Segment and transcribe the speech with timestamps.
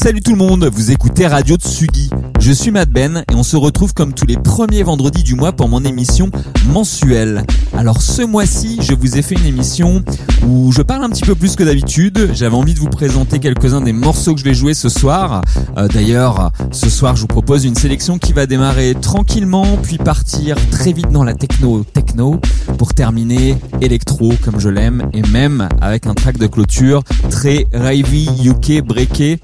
[0.00, 2.08] Salut tout le monde, vous écoutez Radio Tsugi.
[2.38, 5.50] Je suis Matt Ben et on se retrouve comme tous les premiers vendredis du mois
[5.50, 6.30] pour mon émission
[6.68, 7.42] mensuelle.
[7.76, 10.04] Alors ce mois-ci, je vous ai fait une émission
[10.46, 12.30] où je parle un petit peu plus que d'habitude.
[12.32, 15.42] J'avais envie de vous présenter quelques-uns des morceaux que je vais jouer ce soir.
[15.76, 20.56] Euh, D'ailleurs, ce soir, je vous propose une sélection qui va démarrer tranquillement puis partir
[20.70, 22.40] très vite dans la techno techno
[22.78, 28.26] pour terminer électro comme je l'aime et même avec un track de clôture très ravey
[28.44, 29.40] UK breaké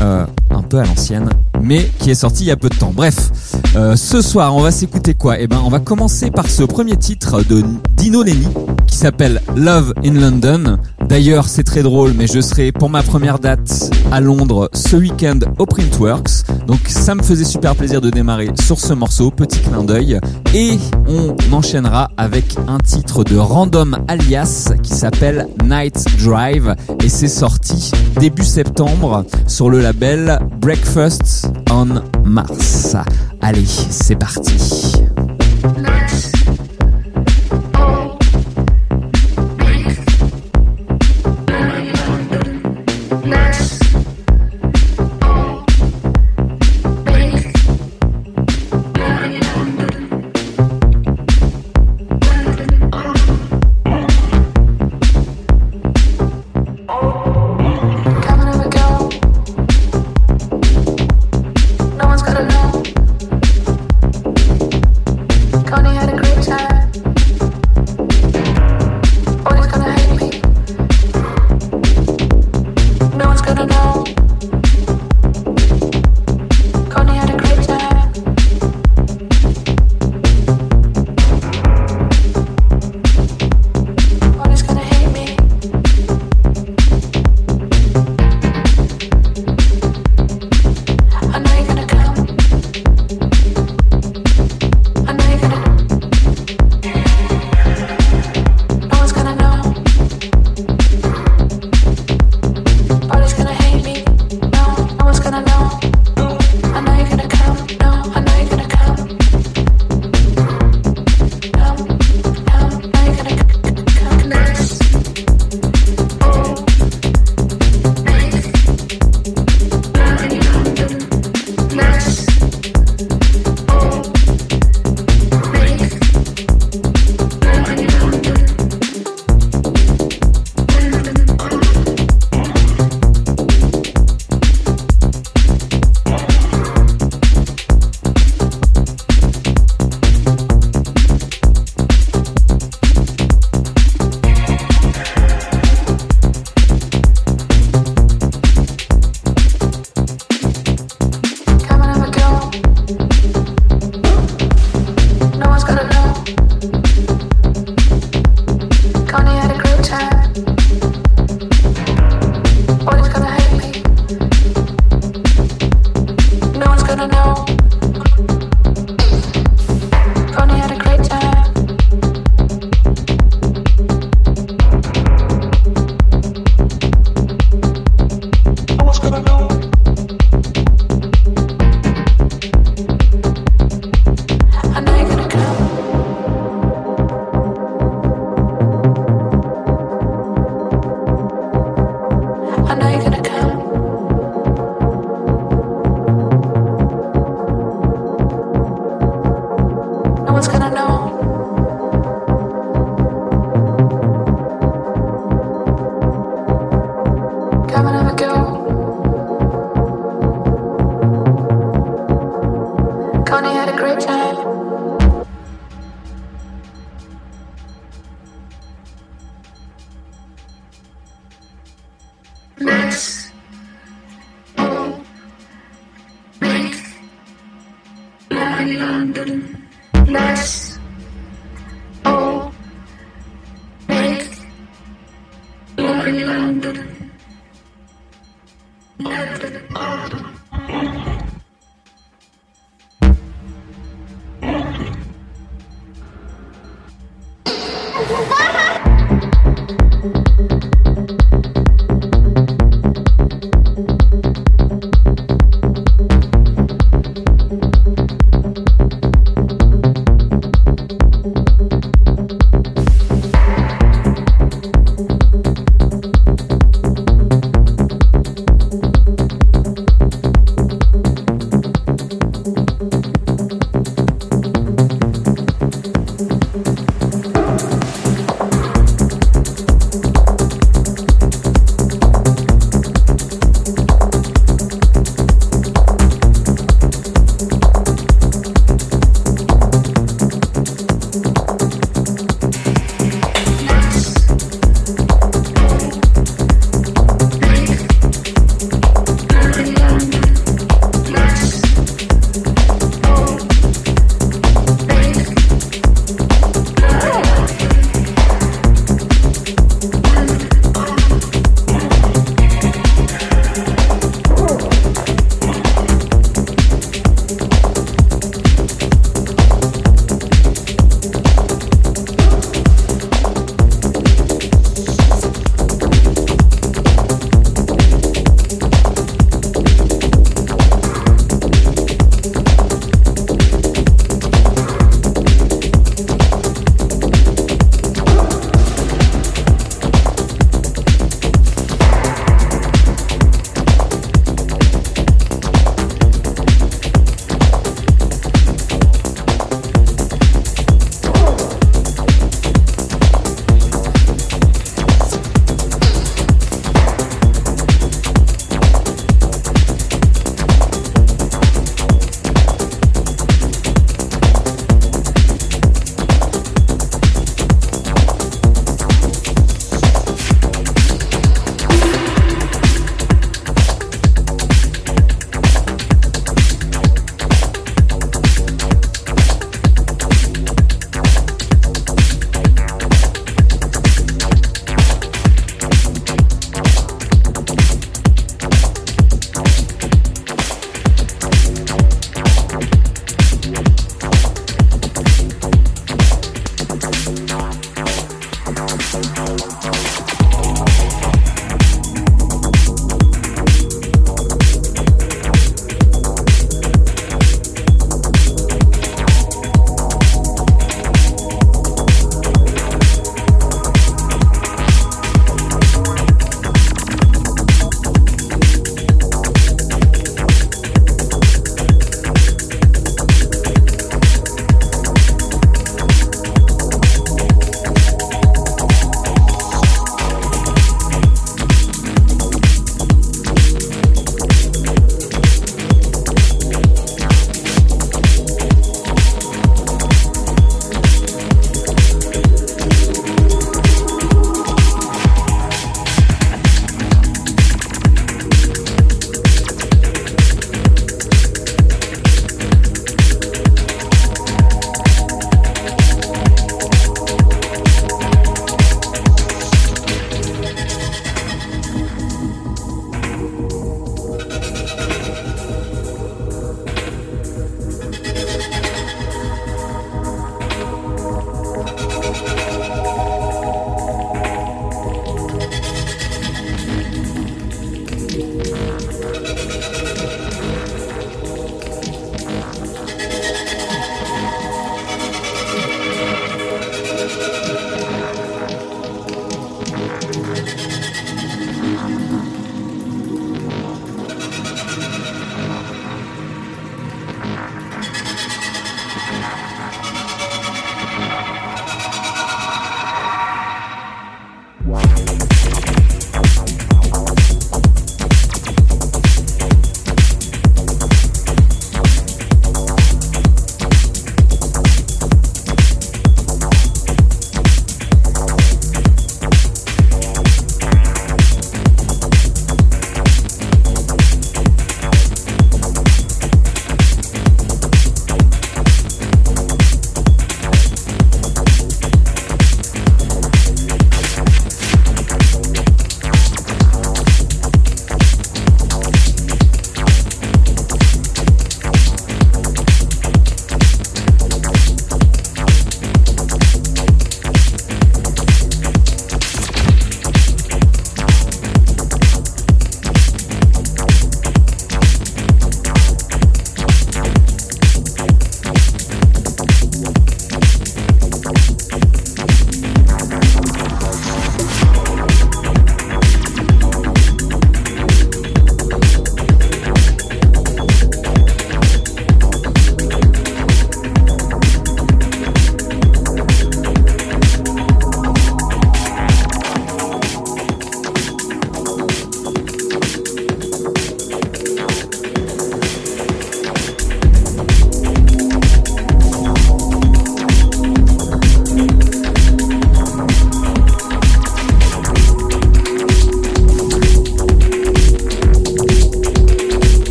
[0.00, 1.28] euh, un peu à l'ancienne,
[1.62, 2.92] mais qui est sorti il y a peu de temps.
[2.94, 3.30] Bref,
[3.76, 5.38] euh, ce soir, on va s'écouter quoi?
[5.38, 7.64] Eh ben, on va commencer par ce premier titre de
[7.96, 8.48] Dino Lenny
[8.86, 10.78] qui s'appelle Love in London.
[11.08, 15.38] D'ailleurs, c'est très drôle, mais je serai pour ma première date à Londres ce week-end
[15.58, 16.44] au Printworks.
[16.66, 20.18] Donc, ça me faisait super plaisir de démarrer sur ce morceau, petit clin d'œil.
[20.54, 27.28] Et on enchaînera avec un titre de Random Alias qui s'appelle Night Drive et c'est
[27.28, 32.96] sorti début septembre sur le label Breakfast on Mars.
[33.40, 34.94] Allez, c'est parti.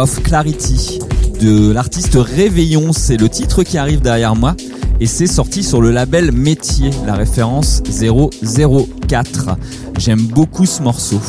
[0.00, 0.98] Of Clarity
[1.42, 4.54] de l'artiste Réveillon, c'est le titre qui arrive derrière moi
[4.98, 9.56] et c'est sorti sur le label Métier, la référence 004.
[9.98, 11.20] J'aime beaucoup ce morceau.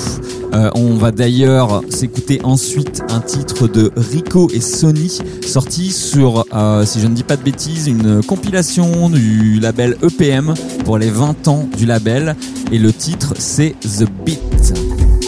[0.53, 6.85] Euh, on va d'ailleurs s'écouter ensuite un titre de Rico et Sony sorti sur, euh,
[6.85, 10.53] si je ne dis pas de bêtises, une compilation du label EPM
[10.85, 12.35] pour les 20 ans du label
[12.71, 15.20] et le titre c'est The Beat.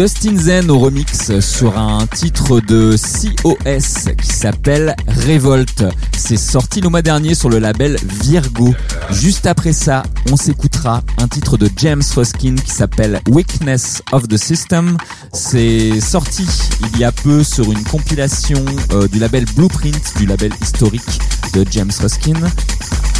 [0.00, 5.84] Dustin Zen au remix sur un titre de COS qui s'appelle Revolt.
[6.16, 8.74] C'est sorti le mois dernier sur le label Virgo.
[9.10, 14.38] Juste après ça, on s'écoutera un titre de James Ruskin qui s'appelle Weakness of the
[14.38, 14.96] System.
[15.34, 16.46] C'est sorti
[16.94, 21.20] il y a peu sur une compilation euh, du label Blueprint, du label historique
[21.52, 22.40] de James Ruskin.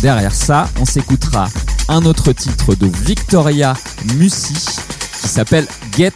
[0.01, 1.51] Derrière ça, on s'écoutera
[1.88, 3.75] un autre titre de Victoria
[4.16, 4.55] Musi
[5.21, 6.14] qui s'appelle Get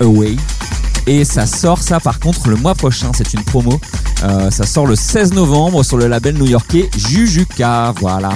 [0.00, 0.36] Away.
[1.06, 3.80] Et ça sort ça par contre le mois prochain, c'est une promo.
[4.24, 7.94] Euh, ça sort le 16 novembre sur le label new-yorkais Jujuka.
[8.00, 8.30] Voilà.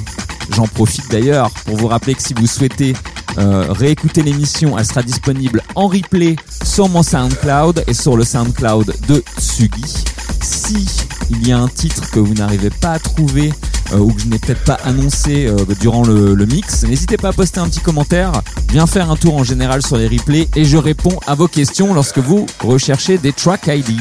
[0.54, 2.94] J'en profite d'ailleurs pour vous rappeler que si vous souhaitez
[3.38, 8.94] euh, réécouter l'émission, elle sera disponible en replay sur mon SoundCloud et sur le SoundCloud
[9.08, 10.04] de Tsugi.
[10.40, 10.86] Si
[11.30, 13.52] il y a un titre que vous n'arrivez pas à trouver
[14.00, 17.60] ou que je n'ai peut-être pas annoncé euh, durant le, mix, n'hésitez pas à poster
[17.60, 18.32] un petit commentaire,
[18.68, 21.94] bien faire un tour en général sur les replays et je réponds à vos questions
[21.94, 23.98] lorsque vous recherchez des track ID.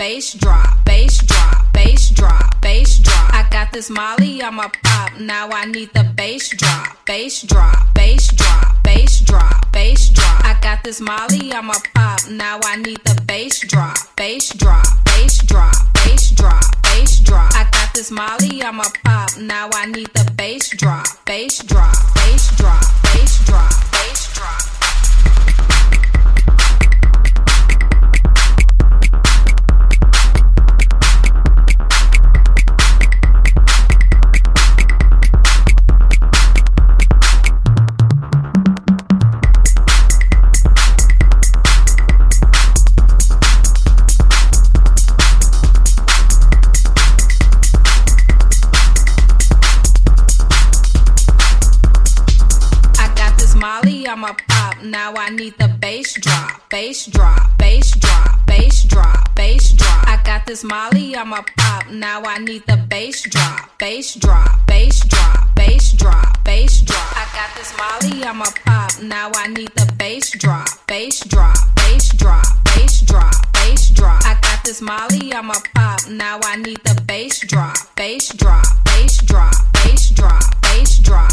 [0.00, 3.34] Bass drop, bass drop, bass drop, bass drop.
[3.34, 5.20] I got this Molly, I'm a pop.
[5.20, 10.42] Now I need the bass drop, bass drop, bass drop, bass drop, bass drop.
[10.42, 12.20] I got this Molly, I'm a pop.
[12.30, 17.52] Now I need the bass drop, bass drop, bass drop, bass drop, bass drop.
[17.54, 19.36] I got this Molly, I'm a pop.
[19.38, 21.69] Now I need the bass drop, bass drop,
[61.30, 61.90] Molly, I'm a pop.
[61.90, 67.16] Now I need the bass drop, bass drop, bass drop, bass drop, bass drop.
[67.16, 69.02] I got this Molly, I'm a pop.
[69.02, 74.20] Now I need the bass drop, bass drop, bass drop, bass drop, bass drop.
[74.24, 76.00] I got this Molly, I'm a pop.
[76.08, 81.30] Now I need the bass drop, bass drop, bass drop, bass drop, bass drop.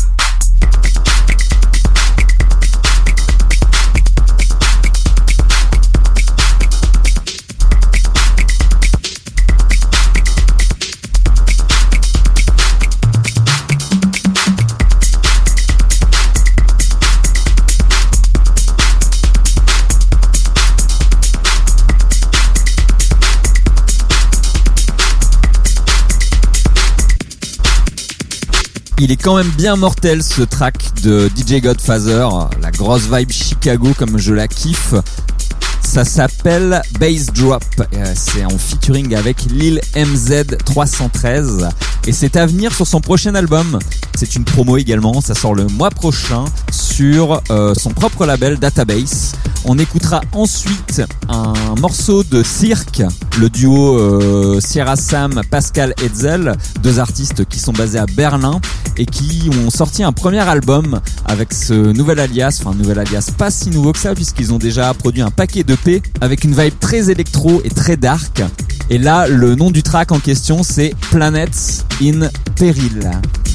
[28.99, 32.27] Il est quand même bien mortel ce track de DJ Godfather,
[32.61, 34.95] la grosse vibe Chicago comme je la kiffe.
[35.83, 37.63] Ça s'appelle Bass Drop.
[37.79, 41.69] Euh, C'est en featuring avec Lil MZ 313
[42.07, 43.77] et c'est à venir sur son prochain album.
[44.15, 45.19] C'est une promo également.
[45.19, 49.33] Ça sort le mois prochain sur euh, son propre label Database.
[49.65, 53.03] On écoutera ensuite un morceau de Cirque,
[53.37, 58.61] le duo euh, Sierra Sam, Pascal Hetzel, deux artistes qui sont basés à Berlin
[58.97, 63.29] et qui ont sorti un premier album avec ce nouvel alias, enfin un nouvel alias
[63.37, 66.55] pas si nouveau que ça puisqu'ils ont déjà produit un paquet de P avec une
[66.59, 68.41] vibe très électro et très dark.
[68.89, 73.46] Et là, le nom du track en question c'est Planets in Peril.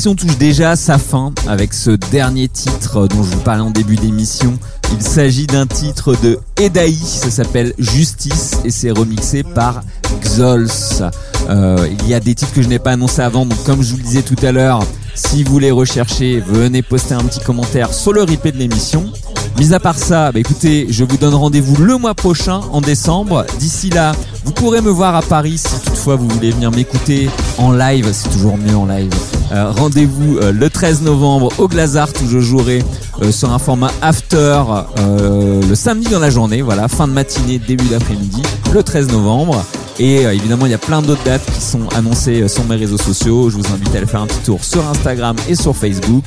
[0.00, 3.70] L'émission touche déjà à sa fin avec ce dernier titre dont je vous parlais en
[3.70, 4.58] début d'émission.
[4.94, 9.82] Il s'agit d'un titre de Edaï, ça s'appelle Justice et c'est remixé par
[10.22, 10.70] Xols.
[11.50, 13.90] Euh, il y a des titres que je n'ai pas annoncés avant, donc comme je
[13.90, 14.80] vous le disais tout à l'heure,
[15.14, 19.04] si vous les recherchez, venez poster un petit commentaire sur le replay de l'émission.
[19.58, 23.44] Mis à part ça, bah écoutez, je vous donne rendez-vous le mois prochain, en décembre.
[23.58, 24.12] D'ici là,
[24.46, 27.28] vous pourrez me voir à Paris si toutefois vous voulez venir m'écouter
[27.58, 28.08] en live.
[28.14, 29.12] C'est toujours mieux en live.
[29.52, 32.84] Euh, rendez-vous euh, le 13 novembre au Glazart où je jouerai
[33.22, 34.62] euh, sur un format after
[35.68, 36.62] le samedi dans la journée.
[36.62, 38.42] Voilà, fin de matinée, début d'après-midi,
[38.72, 39.64] le 13 novembre.
[39.98, 43.50] Et évidemment, il y a plein d'autres dates qui sont annoncées sur mes réseaux sociaux.
[43.50, 46.24] Je vous invite à aller faire un petit tour sur Instagram et sur Facebook.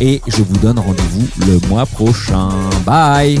[0.00, 2.48] Et je vous donne rendez-vous le mois prochain.
[2.84, 3.40] Bye